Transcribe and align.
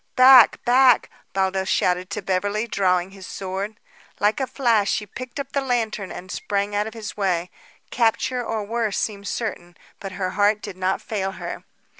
"Back! 0.15 0.65
Back!" 0.65 1.11
Baldos 1.31 1.69
shouted 1.69 2.09
to 2.09 2.23
Beverly, 2.23 2.65
drawing 2.65 3.11
his 3.11 3.27
sword. 3.27 3.79
Like 4.19 4.39
a 4.39 4.47
flash, 4.47 4.89
she 4.89 5.05
picked 5.05 5.39
up 5.39 5.51
the 5.51 5.61
lantern 5.61 6.11
and 6.11 6.31
sprang 6.31 6.73
out 6.75 6.87
of 6.87 6.95
his 6.95 7.15
way. 7.15 7.51
Capture 7.91 8.43
or 8.43 8.63
worse 8.63 8.97
seemed 8.97 9.27
certain; 9.27 9.77
but 9.99 10.13
her 10.13 10.31
heart 10.31 10.59
did 10.63 10.75
not 10.75 11.03
fail 11.03 11.33
her. 11.33 11.63